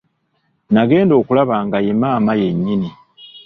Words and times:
Nagenda 0.73 1.13
okulaba 1.21 1.55
nga 1.65 1.77
ye 1.85 1.93
maama 2.01 2.33
ye 2.41 2.47
nnyini. 2.55 2.89